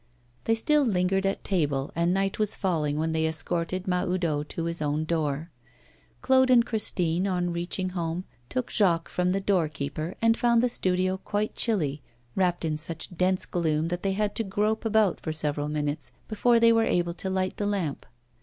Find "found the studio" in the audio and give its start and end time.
10.35-11.17